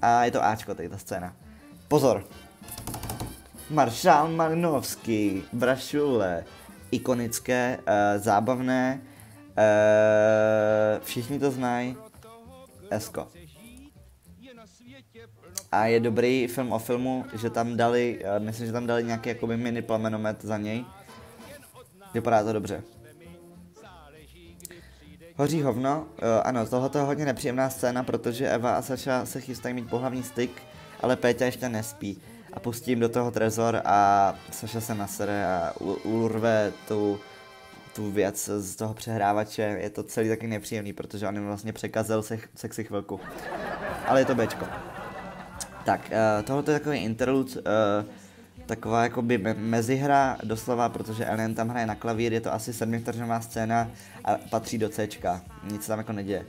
A 0.02 0.24
je 0.24 0.32
to 0.32 0.44
Ačko, 0.44 0.76
tady 0.76 0.90
ta 0.90 0.98
scéna. 0.98 1.36
Pozor! 1.88 2.28
Maršál 3.70 4.32
Magnovský, 4.32 5.44
Brašule, 5.54 6.44
ikonické, 6.92 7.78
uh, 7.78 8.22
zábavné, 8.22 9.02
uh, 9.02 11.04
všichni 11.04 11.40
to 11.40 11.52
znají, 11.52 11.98
Esko. 12.90 13.28
A 15.72 15.86
je 15.86 16.00
dobrý 16.00 16.48
film 16.48 16.72
o 16.72 16.80
filmu, 16.80 17.26
že 17.42 17.50
tam 17.50 17.78
dali, 17.78 18.24
uh, 18.24 18.44
myslím, 18.44 18.68
že 18.68 18.74
tam 18.74 18.88
dali 18.88 19.04
nějaký 19.04 19.30
jakoby 19.30 19.58
mini 19.58 19.82
plamenomet 19.82 20.42
za 20.42 20.58
něj. 20.58 20.86
Vypadá 22.14 22.44
to 22.44 22.54
dobře. 22.54 22.84
Hoří 25.42 25.62
hovno, 25.62 26.00
uh, 26.00 26.28
ano, 26.44 26.66
tohle 26.66 26.90
je 26.96 27.02
hodně 27.02 27.26
nepříjemná 27.26 27.70
scéna, 27.70 28.04
protože 28.04 28.50
Eva 28.50 28.76
a 28.76 28.82
Saša 28.82 29.26
se 29.26 29.42
chystají 29.42 29.76
mít 29.76 29.90
pohlavní 29.90 30.24
styk, 30.24 30.62
ale 31.00 31.16
Péťa 31.16 31.46
ještě 31.46 31.70
nespí. 31.70 32.22
A 32.54 32.60
pustím 32.60 33.00
do 33.00 33.10
toho 33.10 33.32
trezor 33.32 33.82
a 33.86 34.34
Saša 34.52 34.82
se 34.82 34.96
nasere 34.96 35.46
a 35.46 35.74
urve 36.04 36.74
tu, 36.88 37.20
tu 37.96 38.12
věc 38.12 38.50
z 38.58 38.76
toho 38.76 38.94
přehrávače. 38.94 39.62
Je 39.62 39.90
to 39.90 40.04
celý 40.04 40.30
taky 40.30 40.48
nepříjemný, 40.48 40.94
protože 40.94 41.28
on 41.28 41.36
jim 41.36 41.46
vlastně 41.46 41.74
překazil 41.74 42.24
se, 42.24 42.40
sexy 42.56 42.84
chvilku. 42.84 43.20
Ale 44.08 44.22
je 44.22 44.26
to 44.26 44.36
Bčko. 44.36 44.66
Tak, 45.86 46.02
uh, 46.12 46.46
tohle 46.46 46.74
je 46.74 46.80
takový 46.80 46.98
interlude. 46.98 47.52
Uh, 47.52 48.21
taková 48.72 49.04
jakoby 49.04 49.38
me- 49.38 49.54
mezihra 49.54 50.38
doslova, 50.44 50.90
protože 50.90 51.26
Alien 51.26 51.56
tam 51.56 51.70
hraje 51.70 51.86
na 51.86 51.96
klavír, 51.96 52.34
je 52.34 52.42
to 52.42 52.54
asi 52.54 52.74
sedmivteřinová 52.74 53.42
scéna 53.42 53.92
a 54.24 54.36
patří 54.50 54.78
do 54.78 54.90
C, 54.90 55.08
nic 55.72 55.88
tam 55.88 56.00
jako 56.00 56.14
neděje. 56.14 56.46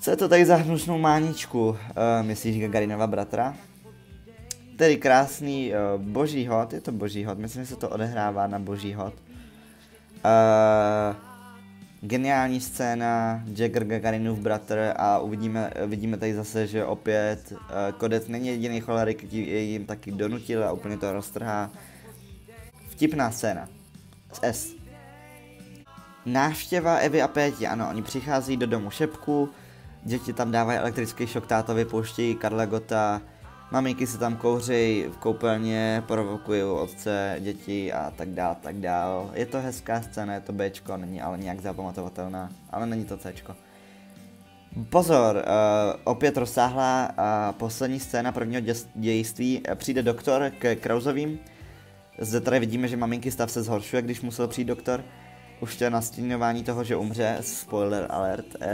Co 0.00 0.10
je 0.10 0.16
to 0.16 0.28
tady 0.28 0.46
za 0.46 0.56
hnusnou 0.56 0.98
máničku, 0.98 1.68
uh, 1.68 1.76
myslíš 2.22 2.60
Gagarinova 2.60 3.06
bratra? 3.06 3.54
Tedy 4.76 4.96
krásný 4.96 5.72
uh, 5.72 6.02
boží 6.02 6.46
hod, 6.46 6.72
je 6.72 6.80
to 6.80 6.92
boží 6.92 7.24
hod, 7.24 7.38
myslím, 7.38 7.62
že 7.62 7.68
se 7.68 7.76
to 7.76 7.88
odehrává 7.88 8.46
na 8.46 8.58
boží 8.58 8.94
hod. 8.94 9.14
Uh, 10.22 11.16
geniální 12.02 12.60
scéna, 12.60 13.42
Jagger 13.56 13.84
Gagarinův 13.84 14.38
bratr 14.38 14.92
a 14.96 15.18
uvidíme, 15.18 15.70
vidíme 15.86 16.16
tady 16.16 16.34
zase, 16.34 16.66
že 16.66 16.84
opět 16.84 17.52
uh, 17.52 17.58
Kodec 17.98 18.28
není 18.28 18.48
jediný 18.48 18.80
cholerik, 18.80 19.18
který 19.18 19.72
jim 19.72 19.86
taky 19.86 20.12
donutil 20.12 20.64
a 20.64 20.72
úplně 20.72 20.96
to 20.96 21.12
roztrhá. 21.12 21.70
Vtipná 22.88 23.30
scéna. 23.30 23.68
Z 24.32 24.38
S. 24.42 24.74
Návštěva 26.26 26.96
Evy 26.96 27.22
a 27.22 27.28
Péti, 27.28 27.66
ano, 27.66 27.88
oni 27.90 28.02
přichází 28.02 28.56
do 28.56 28.66
domu 28.66 28.90
Šepku, 28.90 29.48
děti 30.02 30.32
tam 30.32 30.50
dávají 30.50 30.78
elektrický 30.78 31.26
šok 31.26 31.46
tátovi, 31.46 31.84
pouštějí 31.84 32.34
Karla 32.34 32.66
Gota, 32.66 33.22
maminky 33.72 34.06
si 34.06 34.18
tam 34.18 34.36
kouří 34.36 35.04
v 35.12 35.16
koupelně, 35.16 36.02
provokují 36.06 36.62
otce, 36.62 37.36
děti 37.40 37.92
a 37.92 38.12
tak 38.16 38.28
dál, 38.28 38.56
tak 38.60 38.76
dál. 38.76 39.30
Je 39.34 39.46
to 39.46 39.60
hezká 39.60 40.02
scéna, 40.02 40.34
je 40.34 40.40
to 40.40 40.52
Bčko, 40.52 40.96
není 40.96 41.22
ale 41.22 41.38
nějak 41.38 41.60
zapamatovatelná, 41.60 42.50
ale 42.70 42.86
není 42.86 43.04
to 43.04 43.16
Cčko. 43.16 43.56
Pozor, 44.90 45.36
uh, 45.36 45.42
opět 46.04 46.36
rozsáhlá 46.36 47.08
uh, 47.08 47.58
poslední 47.58 48.00
scéna 48.00 48.32
prvního 48.32 48.62
dě- 48.62 48.88
dějství. 48.94 49.62
Přijde 49.74 50.02
doktor 50.02 50.52
k 50.58 50.74
Krauzovým. 50.74 51.38
Zde 52.18 52.40
tady 52.40 52.60
vidíme, 52.60 52.88
že 52.88 52.96
maminky 52.96 53.30
stav 53.30 53.50
se 53.50 53.62
zhoršuje, 53.62 54.02
když 54.02 54.20
musel 54.20 54.48
přijít 54.48 54.64
doktor. 54.64 55.04
Už 55.60 55.76
to 55.76 55.84
je 55.84 55.90
nastínování 55.90 56.64
toho, 56.64 56.84
že 56.84 56.96
umře, 56.96 57.38
spoiler 57.40 58.06
alert. 58.10 58.46
Uh, 58.54 58.66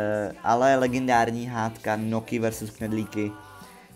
ale 0.43 0.77
legendární 0.77 1.47
hádka 1.47 1.97
Noky 1.97 2.39
versus 2.39 2.71
Knedlíky. 2.71 3.33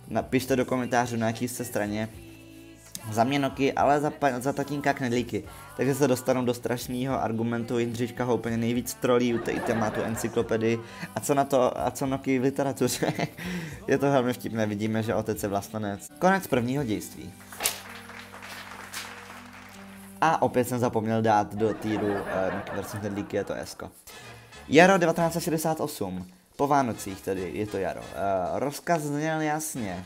Napište 0.09 0.57
do 0.57 0.65
komentářů 0.65 1.17
na 1.17 1.27
jaký 1.27 1.49
jste 1.49 1.65
straně. 1.65 2.09
Za 3.11 3.25
mě 3.25 3.39
Noky, 3.39 3.73
ale 3.73 4.01
za, 4.01 4.13
za 4.39 4.53
tatínka 4.53 4.93
Knedlíky. 4.93 5.45
Takže 5.77 5.95
se 5.95 6.09
dostanou 6.09 6.45
do 6.45 6.55
strašného 6.55 7.23
argumentu, 7.23 7.79
Jindřiška 7.79 8.25
ho 8.25 8.35
úplně 8.35 8.57
nejvíc 8.57 8.95
trolí, 8.95 9.41
ten 9.67 9.79
má 9.79 9.91
tu 9.91 10.03
encyklopedii. 10.03 10.81
A 11.15 11.21
co 11.21 11.35
na 11.35 11.45
to, 11.45 11.81
a 11.81 11.91
co 11.91 12.07
Noky 12.07 12.39
v 12.39 12.43
literatuře? 12.43 13.13
je 13.89 13.99
to 13.99 14.11
velmi 14.11 14.33
vtipné, 14.33 14.67
vidíme, 14.67 15.03
že 15.03 15.15
otec 15.15 15.43
je 15.43 15.49
vlastenec. 15.49 16.09
Konec 16.19 16.47
prvního 16.47 16.85
dějství. 16.85 17.33
A 20.21 20.43
opět 20.43 20.69
jsem 20.69 20.79
zapomněl 20.79 21.23
dát 21.23 21.55
do 21.55 21.75
týru 21.75 22.15
Noky 22.55 22.77
versus 22.77 23.01
Knedlíky, 23.01 23.37
je 23.37 23.45
to 23.45 23.55
Esko. 23.55 23.91
Jaro 24.69 24.99
1968. 24.99 26.27
Po 26.57 26.67
Vánocích 26.67 27.21
tedy, 27.21 27.51
je 27.55 27.67
to 27.67 27.79
jaro. 27.79 28.01
Uh, 28.01 28.59
rozkaz 28.59 29.03
zněl 29.03 29.41
jasně. 29.41 30.05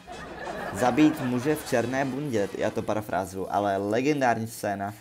Zabít 0.74 1.20
muže 1.20 1.54
v 1.54 1.68
černé 1.68 2.04
bundě, 2.04 2.48
já 2.58 2.70
to 2.70 2.82
parafrázu, 2.82 3.54
ale 3.54 3.76
legendární 3.76 4.46
scéna. 4.46 4.94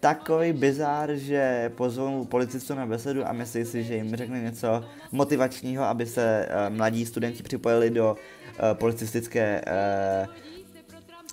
Takový 0.00 0.52
bizár, 0.52 1.14
že 1.14 1.72
pozvou 1.76 2.24
policistu 2.24 2.74
na 2.74 2.86
besedu 2.86 3.28
a 3.28 3.32
myslí 3.32 3.64
si, 3.64 3.84
že 3.84 3.94
jim 3.94 4.16
řekne 4.16 4.40
něco 4.40 4.84
motivačního, 5.12 5.84
aby 5.84 6.06
se 6.06 6.48
uh, 6.48 6.76
mladí 6.76 7.06
studenti 7.06 7.42
připojili 7.42 7.90
do 7.90 8.16
uh, 8.16 8.74
policistické 8.74 9.62
uh, 9.66 10.34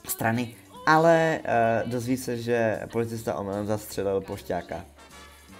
strany. 0.09 0.55
Ale 0.87 1.39
uh, 1.83 1.91
dozví 1.91 2.17
se, 2.17 2.37
že 2.37 2.79
policista 2.91 3.35
omylem 3.35 3.65
zastřelil 3.65 4.21
pošťáka. 4.21 4.85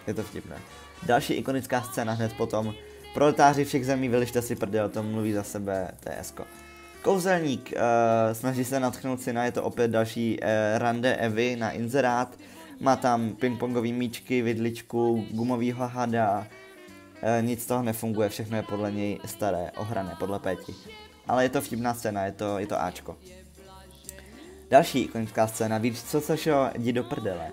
Je 0.08 0.14
to 0.14 0.24
vtipné. 0.24 0.56
Další 1.04 1.34
ikonická 1.34 1.82
scéna 1.82 2.14
hned 2.14 2.34
potom. 2.34 2.74
Proletáři 3.14 3.66
všech 3.66 3.86
zemí, 3.86 4.10
vylište 4.10 4.42
si 4.42 4.56
prdel, 4.56 4.90
to 4.90 5.04
mluví 5.04 5.34
za 5.34 5.44
sebe 5.44 5.92
TSK. 6.00 6.42
Kouzelník 7.02 7.74
uh, 7.76 7.80
snaží 8.34 8.66
se 8.66 8.80
natchnout 8.80 9.22
syna, 9.22 9.46
je 9.46 9.52
to 9.52 9.64
opět 9.64 9.88
další 9.88 10.40
uh, 10.40 10.48
rande 10.78 11.16
Evy 11.16 11.56
na 11.56 11.72
inzerát. 11.72 12.38
Má 12.80 12.96
tam 12.96 13.36
pingpongový 13.36 13.94
míčky, 13.94 14.42
vidličku, 14.42 15.26
gumovýho 15.32 15.88
hada. 15.88 16.40
Uh, 16.40 17.46
nic 17.46 17.64
z 17.64 17.66
toho 17.66 17.84
nefunguje, 17.84 18.30
všechno 18.30 18.58
je 18.58 18.64
podle 18.64 18.92
něj 18.92 19.20
staré, 19.26 19.72
ohrané, 19.78 20.16
podle 20.20 20.40
Péti. 20.40 20.76
Ale 21.28 21.44
je 21.44 21.50
to 21.50 21.62
vtipná 21.62 21.94
scéna, 21.94 22.26
je 22.26 22.32
to, 22.32 22.60
je 22.60 22.68
to 22.68 22.82
Ačko. 22.82 23.18
Další 24.70 25.00
ikonická 25.00 25.48
scéna, 25.48 25.78
víš 25.78 26.04
co, 26.04 26.22
Sašo, 26.22 26.70
jdi 26.76 26.94
do 26.94 27.04
prdele. 27.04 27.52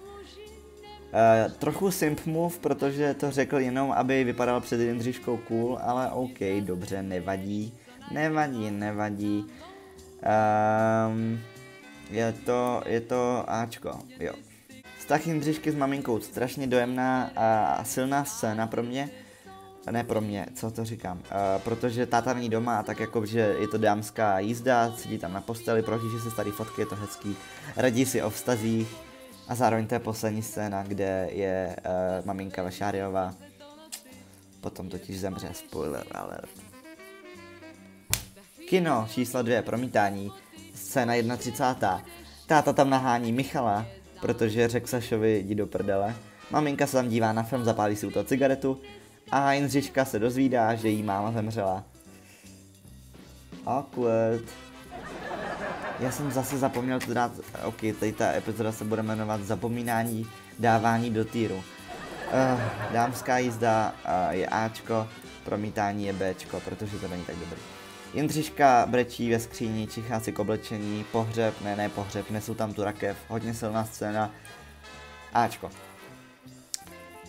Uh, 1.12 1.52
trochu 1.52 1.90
simp 1.90 2.26
move, 2.26 2.58
protože 2.60 3.14
to 3.14 3.30
řekl 3.30 3.58
jenom, 3.58 3.92
aby 3.92 4.24
vypadal 4.24 4.60
před 4.60 4.80
Jindřiškou 4.80 5.36
cool, 5.36 5.78
ale 5.82 6.10
OK, 6.10 6.38
dobře, 6.60 7.02
nevadí. 7.02 7.72
Nevadí, 8.10 8.70
nevadí. 8.70 9.46
Um, 11.08 11.40
je 12.10 12.32
to, 12.32 12.82
je 12.86 13.00
to 13.00 13.44
Ačko, 13.46 13.98
jo. 14.20 14.32
Vztah 14.98 15.26
Jindřišky 15.26 15.70
s 15.70 15.74
maminkou, 15.74 16.20
strašně 16.20 16.66
dojemná 16.66 17.30
a 17.36 17.84
silná 17.84 18.24
scéna 18.24 18.66
pro 18.66 18.82
mě. 18.82 19.10
Ne 19.90 20.04
pro 20.04 20.20
mě, 20.20 20.46
co 20.54 20.70
to 20.70 20.84
říkám, 20.84 21.18
uh, 21.18 21.62
protože 21.62 22.06
táta 22.06 22.34
není 22.34 22.48
doma, 22.48 22.82
tak 22.82 23.00
jako, 23.00 23.26
že 23.26 23.56
je 23.60 23.68
to 23.68 23.78
dámská 23.78 24.38
jízda, 24.38 24.92
sedí 24.96 25.18
tam 25.18 25.32
na 25.32 25.40
posteli, 25.40 25.82
prohlíží 25.82 26.18
si 26.18 26.30
starý 26.30 26.50
fotky, 26.50 26.80
je 26.82 26.86
to 26.86 26.96
hezký, 26.96 27.36
radí 27.76 28.06
si 28.06 28.22
o 28.22 28.30
vztazích 28.30 29.09
a 29.50 29.54
zároveň 29.54 29.86
to 29.86 29.94
je 29.94 29.98
poslední 29.98 30.42
scéna, 30.42 30.82
kde 30.82 31.28
je 31.32 31.76
uh, 31.78 32.26
maminka 32.26 32.62
Vašáriová, 32.62 33.34
potom 34.60 34.88
totiž 34.88 35.20
zemře, 35.20 35.48
spoiler 35.52 36.04
alert. 36.10 36.50
Kino 38.68 39.06
číslo 39.10 39.42
2, 39.42 39.62
promítání, 39.62 40.32
scéna 40.74 41.36
31. 41.36 42.04
Táta 42.46 42.72
tam 42.72 42.90
nahání 42.90 43.32
Michala, 43.32 43.86
protože 44.20 44.68
řekl 44.68 44.86
Sašovi 44.86 45.38
jdi 45.38 45.54
do 45.54 45.66
prdele. 45.66 46.14
Maminka 46.50 46.86
se 46.86 46.92
tam 46.92 47.08
dívá 47.08 47.32
na 47.32 47.42
film, 47.42 47.64
zapálí 47.64 47.96
si 47.96 48.06
u 48.06 48.10
toho 48.10 48.24
cigaretu 48.24 48.80
a 49.30 49.52
Jindřiška 49.52 50.04
se 50.04 50.18
dozvídá, 50.18 50.74
že 50.74 50.88
jí 50.88 51.02
máma 51.02 51.32
zemřela. 51.32 51.84
Awkward. 53.66 54.69
Já 56.00 56.10
jsem 56.10 56.30
zase 56.30 56.58
zapomněl 56.58 57.00
to 57.00 57.14
dát, 57.14 57.32
ok, 57.64 57.76
tady 58.00 58.12
ta 58.12 58.32
epizoda 58.32 58.72
se 58.72 58.84
bude 58.84 59.02
jmenovat 59.02 59.40
Zapomínání 59.40 60.26
dávání 60.58 61.10
do 61.10 61.24
týru. 61.24 61.56
Uh, 61.56 61.62
dámská 62.92 63.38
jízda 63.38 63.94
uh, 64.04 64.34
je 64.34 64.46
Ačko, 64.46 65.08
promítání 65.44 66.06
je 66.06 66.12
Bčko, 66.12 66.60
protože 66.60 66.98
to 66.98 67.08
není 67.08 67.24
tak 67.24 67.36
dobrý. 67.36 67.60
Jindřiška 68.14 68.86
brečí 68.86 69.30
ve 69.30 69.40
skříni, 69.40 69.86
čichá 69.86 70.20
si 70.20 70.32
k 70.32 70.38
oblečení, 70.38 71.04
pohřeb, 71.12 71.54
ne, 71.60 71.76
ne 71.76 71.88
pohřeb, 71.88 72.30
nesou 72.30 72.54
tam 72.54 72.74
tu 72.74 72.84
rakev, 72.84 73.16
hodně 73.28 73.54
silná 73.54 73.84
scéna. 73.84 74.30
Ačko. 75.34 75.70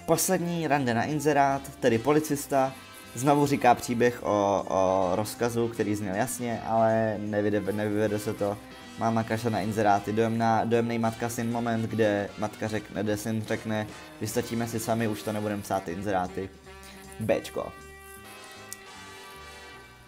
Poslední 0.06 0.68
rande 0.68 0.94
na 0.94 1.04
inzerát, 1.04 1.62
tedy 1.80 1.98
policista, 1.98 2.74
znovu 3.16 3.46
říká 3.46 3.76
příběh 3.76 4.24
o, 4.24 4.66
o 4.70 5.12
rozkazu, 5.16 5.68
který 5.68 5.96
zněl 5.96 6.16
jasně, 6.16 6.62
ale 6.68 7.16
nevyvede, 7.20 7.74
nevyvede 7.74 8.20
se 8.20 8.34
to. 8.34 8.58
Máma 9.00 9.24
kašle 9.24 9.50
na 9.50 9.60
inzeráty, 9.60 10.14
dojemná, 10.14 10.66
dojemný 10.66 11.00
matka 11.00 11.30
syn 11.30 11.52
moment, 11.52 11.82
kde 11.82 12.30
matka 12.38 12.68
řekne, 12.68 13.04
kde 13.04 13.18
syn 13.18 13.44
řekne, 13.48 13.88
vystačíme 14.22 14.68
si 14.68 14.80
sami, 14.80 15.08
už 15.08 15.24
to 15.24 15.32
nebudeme 15.32 15.62
psát 15.62 15.84
ty 15.84 15.92
inzeráty. 15.92 16.50
Bčko. 17.20 17.72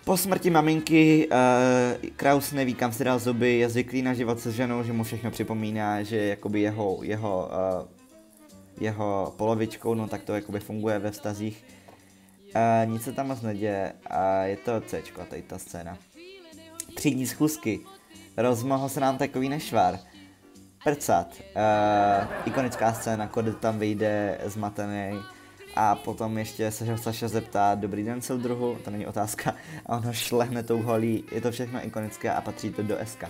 Po 0.06 0.18
smrti 0.18 0.50
maminky 0.50 1.30
uh, 1.32 2.10
Kraus 2.16 2.52
neví, 2.52 2.74
kam 2.74 2.92
si 2.92 3.04
dal 3.04 3.20
zuby, 3.20 3.58
je 3.58 3.70
zvyklý 3.70 4.02
na 4.02 4.14
život 4.14 4.40
se 4.40 4.52
ženou, 4.52 4.84
že 4.84 4.94
mu 4.94 5.04
všechno 5.04 5.32
připomíná, 5.32 6.04
že 6.04 6.18
jakoby 6.18 6.62
jeho, 6.62 7.00
jeho, 7.02 7.50
uh, 7.82 7.88
jeho 8.80 9.34
polovičkou, 9.38 9.94
no 9.94 10.08
tak 10.08 10.24
to 10.24 10.36
jakoby 10.36 10.60
funguje 10.60 11.00
ve 11.00 11.12
vztazích. 11.12 11.64
Uh, 12.56 12.92
nic 12.92 13.04
se 13.04 13.12
tam 13.12 13.28
moc 13.28 13.42
neděje 13.42 13.94
a 14.08 14.44
je 14.44 14.58
to 14.58 14.82
C, 14.82 15.02
tady 15.30 15.42
ta 15.42 15.58
scéna. 15.58 15.98
Třídní 16.96 17.28
schůzky. 17.28 17.80
Rozmohl 18.38 18.90
se 18.90 19.00
nám 19.00 19.18
takový 19.18 19.50
nešvar. 19.50 20.00
Prcat. 20.84 21.28
Uh, 21.56 22.28
ikonická 22.46 22.94
scéna, 22.94 23.28
kody 23.28 23.52
tam 23.52 23.80
vyjde 23.80 24.38
zmatený 24.46 25.20
a 25.76 25.96
potom 25.96 26.38
ještě 26.38 26.72
se 26.72 26.98
Saša 26.98 27.28
zeptá, 27.28 27.76
dobrý 27.76 28.04
den 28.04 28.22
soudruhu, 28.22 28.78
to 28.84 28.92
není 28.92 29.08
otázka, 29.08 29.56
a 29.86 29.98
on 29.98 30.04
ho 30.04 30.14
šlehne 30.14 30.64
tou 30.64 30.82
holí, 30.82 31.24
je 31.32 31.42
to 31.42 31.52
všechno 31.52 31.86
ikonické 31.86 32.32
a 32.32 32.42
patří 32.42 32.70
to 32.70 32.84
do 32.84 32.98
SK. 33.06 33.24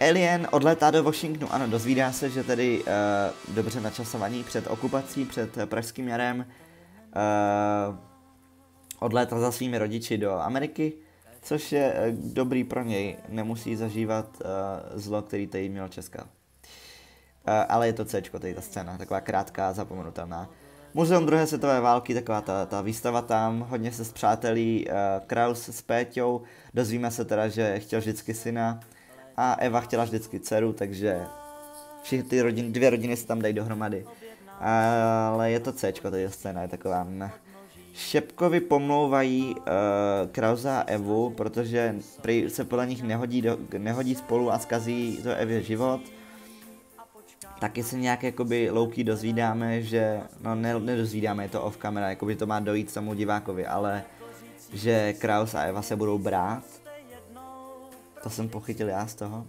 Alien 0.00 0.48
odletá 0.50 0.90
do 0.90 1.02
Washingtonu, 1.02 1.52
ano, 1.52 1.66
dozvídá 1.66 2.12
se, 2.12 2.30
že 2.30 2.44
tedy 2.44 2.82
uh, 2.82 3.54
dobře 3.54 3.80
načasovaný 3.80 4.44
před 4.44 4.66
okupací, 4.66 5.24
před 5.24 5.56
pražským 5.64 6.08
jarem, 6.08 6.46
uh, 7.16 7.96
odlétal 8.98 9.40
za 9.40 9.52
svými 9.52 9.78
rodiči 9.78 10.18
do 10.18 10.32
Ameriky, 10.32 10.92
což 11.42 11.72
je 11.72 11.92
uh, 11.92 12.32
dobrý 12.32 12.64
pro 12.64 12.82
něj, 12.82 13.16
nemusí 13.28 13.76
zažívat 13.76 14.26
uh, 14.40 15.00
zlo, 15.00 15.22
který 15.22 15.46
tady 15.46 15.68
měl 15.68 15.88
Česká. 15.88 16.22
Uh, 16.22 16.28
ale 17.68 17.86
je 17.86 17.92
to 17.92 18.04
C, 18.04 18.22
tady 18.22 18.54
ta 18.54 18.60
scéna, 18.60 18.98
taková 18.98 19.20
krátká, 19.20 19.72
zapomenutelná. 19.72 20.50
Muzeum 20.94 21.26
druhé 21.26 21.46
světové 21.46 21.80
války, 21.80 22.14
taková 22.14 22.40
ta, 22.40 22.66
ta 22.66 22.80
výstava 22.80 23.22
tam, 23.22 23.60
hodně 23.60 23.92
se 23.92 24.04
zpřátelí 24.04 24.86
uh, 24.86 24.94
Kraus 25.26 25.68
s 25.68 25.82
Péťou, 25.82 26.42
dozvíme 26.74 27.10
se 27.10 27.24
teda, 27.24 27.48
že 27.48 27.80
chtěl 27.80 28.00
vždycky 28.00 28.34
syna 28.34 28.80
a 29.36 29.54
Eva 29.54 29.80
chtěla 29.80 30.04
vždycky 30.04 30.40
dceru, 30.40 30.72
takže 30.72 31.26
všichni 32.02 32.22
ty 32.22 32.42
rodiny, 32.42 32.70
dvě 32.70 32.90
rodiny 32.90 33.16
se 33.16 33.26
tam 33.26 33.42
dají 33.42 33.54
dohromady. 33.54 34.06
Ale 34.62 35.50
je 35.50 35.60
to 35.60 35.72
C, 35.72 35.92
tady 35.92 36.20
je 36.20 36.30
scéna, 36.30 36.62
je 36.62 36.68
taková... 36.68 37.04
Ne. 37.04 37.32
Šepkovi 37.94 38.60
pomlouvají 38.60 39.54
uh, 39.54 39.62
Krausa 40.32 40.80
a 40.80 40.84
Evu, 40.84 41.30
protože 41.30 41.94
se 42.48 42.64
podle 42.64 42.86
nich 42.86 43.02
nehodí, 43.02 43.42
do, 43.42 43.58
nehodí 43.78 44.14
spolu 44.14 44.52
a 44.52 44.58
zkazí 44.58 45.20
to 45.22 45.30
Evě 45.30 45.62
život 45.62 46.00
taky 47.62 47.82
se 47.82 47.98
nějak 47.98 48.22
jakoby 48.22 48.70
louký 48.70 49.04
dozvídáme, 49.04 49.82
že, 49.82 50.20
no 50.40 50.54
ne, 50.54 50.80
nedozvídáme, 50.80 51.44
je 51.44 51.48
to 51.48 51.62
off 51.62 51.76
camera, 51.76 52.08
jakoby 52.08 52.36
to 52.36 52.46
má 52.46 52.60
dojít 52.60 52.94
tomu 52.94 53.14
divákovi, 53.14 53.66
ale 53.66 54.04
že 54.72 55.12
Kraus 55.12 55.54
a 55.54 55.62
Eva 55.62 55.82
se 55.82 55.96
budou 55.96 56.18
brát. 56.18 56.64
To 58.22 58.30
jsem 58.30 58.48
pochytil 58.48 58.88
já 58.88 59.06
z 59.06 59.14
toho. 59.14 59.46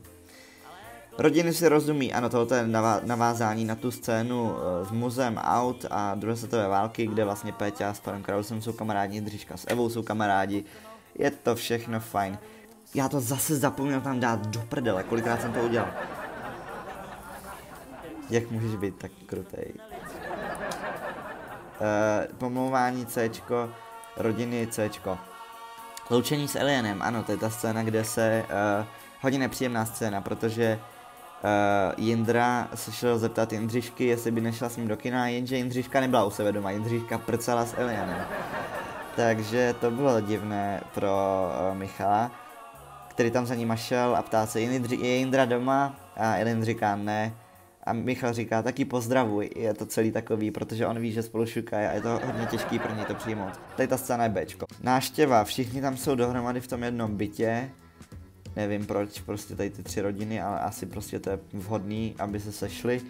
Rodiny 1.17 1.53
si 1.53 1.67
rozumí, 1.67 2.13
ano, 2.13 2.29
tohle 2.29 2.57
je 2.57 2.67
navázání 3.03 3.65
na 3.65 3.75
tu 3.75 3.91
scénu 3.91 4.43
uh, 4.43 4.87
s 4.87 4.91
muzem 4.91 5.37
Out 5.37 5.85
a 5.91 6.15
druhé 6.15 6.37
světové 6.37 6.67
války, 6.67 7.07
kde 7.07 7.25
vlastně 7.25 7.53
Péťa 7.53 7.93
s 7.93 7.99
panem 7.99 8.23
Krausem 8.23 8.61
jsou 8.61 8.73
kamarádi, 8.73 9.21
Dřížka 9.21 9.57
s 9.57 9.65
Evou 9.67 9.89
jsou 9.89 10.03
kamarádi. 10.03 10.65
Je 11.15 11.31
to 11.31 11.55
všechno 11.55 11.99
fajn. 11.99 12.37
Já 12.95 13.09
to 13.09 13.19
zase 13.19 13.55
zapomněl 13.55 14.01
tam 14.01 14.19
dát 14.19 14.47
do 14.47 14.59
prdele, 14.59 15.03
kolikrát 15.03 15.41
jsem 15.41 15.53
to 15.53 15.59
udělal. 15.59 15.89
Jak 18.29 18.51
můžeš 18.51 18.75
být 18.75 18.95
tak 18.95 19.11
krutej? 19.25 19.73
Uh, 21.79 22.37
pomlouvání 22.37 23.05
C, 23.05 23.29
rodiny 24.17 24.67
C. 24.67 24.89
Loučení 26.09 26.47
s 26.47 26.55
Alienem, 26.55 27.01
ano, 27.01 27.23
to 27.23 27.31
je 27.31 27.37
ta 27.37 27.49
scéna, 27.49 27.83
kde 27.83 28.03
se, 28.03 28.45
uh, 28.79 28.85
hodně 29.21 29.39
nepříjemná 29.39 29.85
scéna, 29.85 30.21
protože 30.21 30.79
uh, 31.43 32.05
Jindra 32.05 32.67
se 32.75 32.91
šel 32.91 33.17
zeptat 33.17 33.53
Jindřišky, 33.53 34.05
jestli 34.05 34.31
by 34.31 34.41
nešla 34.41 34.69
s 34.69 34.77
ním 34.77 34.87
do 34.87 34.97
kina, 34.97 35.27
jenže 35.27 35.57
Jindřiška 35.57 35.99
nebyla 35.99 36.25
u 36.25 36.29
sebe 36.29 36.51
doma, 36.51 36.71
Jindřiška 36.71 37.17
prcala 37.17 37.65
s 37.65 37.77
Alienem. 37.77 38.25
Takže 39.15 39.75
to 39.81 39.91
bylo 39.91 40.21
divné 40.21 40.81
pro 40.93 41.47
uh, 41.71 41.77
Michala, 41.77 42.31
který 43.07 43.31
tam 43.31 43.45
za 43.45 43.55
ním 43.55 43.73
šel 43.75 44.15
a 44.15 44.21
ptá 44.21 44.45
se, 44.45 44.61
je 44.61 45.17
Jindra 45.17 45.45
doma? 45.45 45.95
A 46.17 46.33
Alien 46.33 46.63
říká 46.63 46.95
ne. 46.95 47.33
A 47.85 47.93
Michal 47.93 48.33
říká, 48.33 48.61
taky 48.61 48.85
pozdravuj, 48.85 49.49
je 49.55 49.73
to 49.73 49.85
celý 49.85 50.11
takový, 50.11 50.51
protože 50.51 50.87
on 50.87 50.99
ví, 50.99 51.11
že 51.11 51.23
spolu 51.23 51.45
šukají 51.45 51.87
a 51.87 51.91
je 51.91 52.01
to 52.01 52.19
hodně 52.25 52.45
těžký 52.45 52.79
pro 52.79 52.95
něj 52.95 53.05
to 53.05 53.15
přijmout. 53.15 53.59
Tady 53.75 53.87
ta 53.87 53.97
scéna 53.97 54.23
je 54.23 54.29
Bčko. 54.29 54.65
Náštěva, 54.83 55.43
všichni 55.43 55.81
tam 55.81 55.97
jsou 55.97 56.15
dohromady 56.15 56.61
v 56.61 56.67
tom 56.67 56.83
jednom 56.83 57.15
bytě, 57.15 57.69
nevím 58.55 58.85
proč, 58.85 59.21
prostě 59.21 59.55
tady 59.55 59.69
ty 59.69 59.83
tři 59.83 60.01
rodiny, 60.01 60.41
ale 60.41 60.59
asi 60.59 60.85
prostě 60.85 61.19
to 61.19 61.29
je 61.29 61.39
vhodný, 61.53 62.15
aby 62.19 62.39
se 62.39 62.51
sešli. 62.51 63.01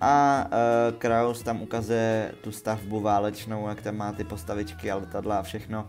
A 0.00 0.44
uh, 0.44 0.98
Kraus 0.98 1.42
tam 1.42 1.62
ukazuje 1.62 2.32
tu 2.40 2.52
stavbu 2.52 3.00
válečnou, 3.00 3.68
jak 3.68 3.82
tam 3.82 3.96
má 3.96 4.12
ty 4.12 4.24
postavičky 4.24 4.90
a 4.90 4.96
letadla 4.96 5.38
a 5.38 5.42
všechno. 5.42 5.88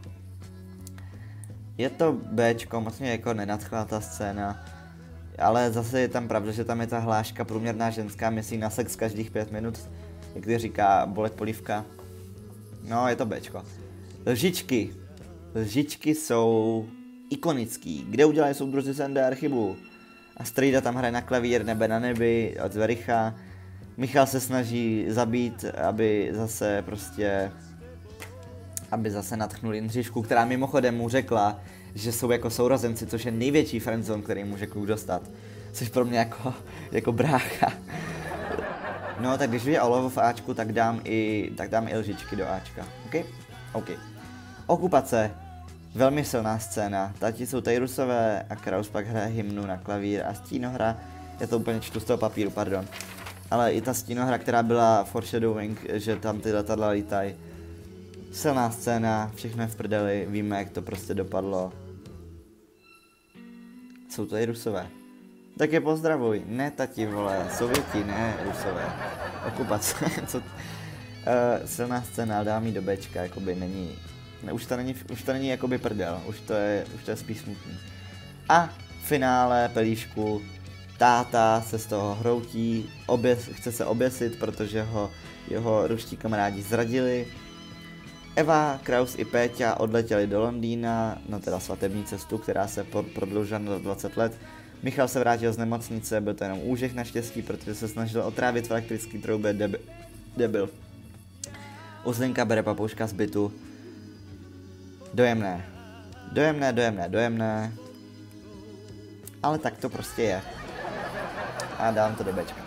Je 1.77 1.89
to 1.89 2.13
Bčko, 2.13 2.81
moc 2.81 2.99
mě 2.99 3.11
jako 3.11 3.33
nenadchla 3.33 3.85
ta 3.85 4.01
scéna 4.01 4.65
ale 5.37 5.71
zase 5.71 6.01
je 6.01 6.07
tam 6.07 6.27
pravda, 6.27 6.51
že 6.51 6.65
tam 6.65 6.81
je 6.81 6.87
ta 6.87 6.99
hláška 6.99 7.45
průměrná 7.45 7.89
ženská 7.89 8.29
myslí 8.29 8.57
na 8.57 8.69
sex 8.69 8.95
každých 8.95 9.31
pět 9.31 9.51
minut, 9.51 9.89
jak 10.35 10.59
říká 10.59 11.05
Bolek 11.05 11.33
Polivka. 11.33 11.85
No, 12.83 13.07
je 13.07 13.15
to 13.15 13.25
Bčko. 13.25 13.63
Lžičky. 14.25 14.93
Lžičky 15.55 16.15
jsou 16.15 16.85
ikonický. 17.29 18.05
Kde 18.09 18.25
udělají 18.25 18.53
soudruzi 18.53 18.93
Sender 18.93 19.35
chybu? 19.35 19.75
A 20.37 20.43
Strida 20.43 20.81
tam 20.81 20.95
hraje 20.95 21.11
na 21.11 21.21
klavír 21.21 21.65
Nebe 21.65 21.87
na 21.87 21.99
nebi 21.99 22.57
od 22.65 22.73
Zvericha. 22.73 23.35
Michal 23.97 24.25
se 24.25 24.39
snaží 24.39 25.05
zabít, 25.07 25.65
aby 25.65 26.29
zase 26.33 26.81
prostě 26.85 27.51
aby 28.91 29.11
zase 29.11 29.37
natchnul 29.37 29.75
Jindřišku, 29.75 30.21
která 30.21 30.45
mimochodem 30.45 30.97
mu 30.97 31.09
řekla, 31.09 31.59
že 31.95 32.11
jsou 32.11 32.31
jako 32.31 32.49
sourozenci, 32.49 33.07
což 33.07 33.25
je 33.25 33.31
největší 33.31 33.79
friendzone, 33.79 34.23
který 34.23 34.43
může 34.43 34.67
kluk 34.67 34.85
dostat. 34.85 35.21
Což 35.71 35.89
pro 35.89 36.05
mě 36.05 36.19
jako, 36.19 36.53
jako 36.91 37.11
brácha. 37.11 37.73
No, 39.19 39.37
tak 39.37 39.49
když 39.49 39.63
je 39.63 39.81
olovo 39.81 40.09
v 40.09 40.17
Ačku, 40.17 40.53
tak 40.53 40.71
dám 40.71 41.01
i, 41.03 41.51
tak 41.57 41.69
dám 41.69 41.87
i 41.87 41.97
lžičky 41.97 42.35
do 42.35 42.49
Ačka. 42.49 42.87
OK? 43.05 43.25
OK. 43.73 43.89
Okupace. 44.67 45.31
Velmi 45.97 46.25
silná 46.25 46.59
scéna. 46.59 47.13
Tati 47.19 47.47
jsou 47.47 47.61
tady 47.61 47.77
rusové 47.77 48.45
a 48.49 48.55
Kraus 48.55 48.89
pak 48.89 49.07
hraje 49.07 49.27
hymnu 49.27 49.65
na 49.65 49.77
klavír 49.77 50.23
a 50.25 50.33
stínohra. 50.33 50.97
Je 51.39 51.47
to 51.47 51.59
úplně 51.59 51.79
čtu 51.79 51.99
z 51.99 52.03
toho 52.03 52.17
papíru, 52.17 52.49
pardon. 52.51 52.85
Ale 53.51 53.73
i 53.73 53.81
ta 53.81 53.93
stínohra, 53.93 54.37
která 54.37 54.63
byla 54.63 55.03
foreshadowing, 55.03 55.85
že 55.93 56.15
tam 56.15 56.41
ty 56.41 56.53
letadla 56.53 56.89
lítají. 56.89 57.35
Silná 58.31 58.71
scéna, 58.71 59.31
všechno 59.35 59.63
je 59.63 59.67
v 59.67 59.75
prdeli, 59.75 60.27
víme, 60.29 60.57
jak 60.57 60.69
to 60.69 60.81
prostě 60.81 61.13
dopadlo. 61.13 61.73
Jsou 64.09 64.35
i 64.35 64.45
rusové. 64.45 64.87
Tak 65.57 65.71
je 65.71 65.81
pozdravuj. 65.81 66.43
Ne 66.45 66.71
tati, 66.71 67.05
vole, 67.05 67.47
sověti, 67.57 68.03
ne 68.03 68.37
rusové. 68.43 68.85
Okupace. 69.47 70.05
Co? 70.27 70.37
Uh, 70.37 70.43
silná 71.65 72.01
scéna, 72.01 72.43
dá 72.43 72.59
mi 72.59 72.71
do 72.71 72.81
Bčka, 72.81 73.21
jakoby 73.21 73.55
není... 73.55 73.95
Ne, 74.43 74.53
už 74.53 74.65
to 74.65 74.77
není, 74.77 74.95
už 75.11 75.23
to 75.23 75.33
není 75.33 75.47
jakoby 75.47 75.77
prdel, 75.77 76.21
už 76.25 76.39
to 76.39 76.53
je, 76.53 76.85
už 76.95 77.03
to 77.03 77.11
je 77.11 77.17
spíš 77.17 77.37
smutný. 77.37 77.73
A 78.49 78.69
finále 79.03 79.69
pelíšku, 79.73 80.41
táta 80.97 81.61
se 81.61 81.79
z 81.79 81.85
toho 81.85 82.15
hroutí, 82.15 82.89
oběs, 83.05 83.49
chce 83.53 83.71
se 83.71 83.85
oběsit, 83.85 84.39
protože 84.39 84.83
ho 84.83 85.11
jeho 85.49 85.87
ruští 85.87 86.17
kamarádi 86.17 86.61
zradili, 86.61 87.27
Eva, 88.37 88.79
Kraus 88.83 89.15
i 89.19 89.25
Péťa 89.25 89.75
odletěli 89.79 90.27
do 90.27 90.39
Londýna 90.41 91.17
na 91.29 91.39
teda 91.39 91.59
svatební 91.59 92.03
cestu, 92.03 92.37
která 92.37 92.67
se 92.67 92.85
prodloužila 93.15 93.59
na 93.59 93.77
20 93.77 94.17
let. 94.17 94.39
Michal 94.83 95.07
se 95.07 95.19
vrátil 95.19 95.53
z 95.53 95.57
nemocnice, 95.57 96.21
byl 96.21 96.33
to 96.33 96.43
jenom 96.43 96.59
úžek 96.63 96.93
naštěstí, 96.93 97.41
protože 97.41 97.75
se 97.75 97.87
snažil 97.87 98.21
otrávit 98.21 98.67
v 98.67 98.71
elektrický 98.71 99.17
troubě 99.21 99.53
debi- 99.53 99.79
debil. 100.37 100.69
Uzlinka 102.03 102.45
bere 102.45 102.63
papouška 102.63 103.07
z 103.07 103.13
bytu. 103.13 103.53
Dojemné. 105.17 105.65
Dojemné, 106.31 106.73
dojemné, 106.73 107.09
dojemné. 107.09 107.73
Ale 109.43 109.57
tak 109.57 109.77
to 109.77 109.89
prostě 109.89 110.21
je. 110.21 110.41
A 111.77 111.91
dám 111.91 112.15
to 112.15 112.23
do 112.23 112.33
bečka. 112.33 112.61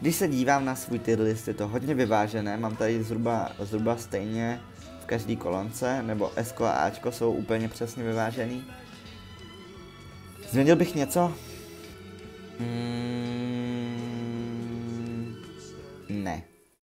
Když 0.00 0.16
se 0.16 0.28
dívám 0.28 0.64
na 0.64 0.74
svůj 0.74 0.98
tier 0.98 1.20
list, 1.20 1.48
je 1.48 1.54
to 1.54 1.68
hodně 1.68 1.94
vyvážené, 1.94 2.56
mám 2.56 2.76
tady 2.76 3.02
zhruba, 3.02 3.52
zhruba 3.58 3.96
stejně 3.96 4.60
v 5.02 5.04
každé 5.04 5.36
kolonce, 5.36 6.02
nebo 6.02 6.32
S 6.36 6.54
a 6.60 6.70
Ačko 6.70 7.12
jsou 7.12 7.32
úplně 7.32 7.68
přesně 7.68 8.04
vyvážený. 8.04 8.64
Změnil 10.50 10.76
bych 10.76 10.94
něco? 10.94 11.34
Mm, 12.60 13.86
ne. 16.08 16.42